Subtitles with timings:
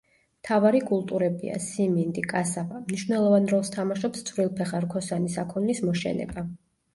[0.43, 6.49] მთავარი კულტურებია: სიმინდი, კასავა; მნიშვნელოვან როლს თამაშობს წვრილფეხა რქოსანი საქონლის მოშენება.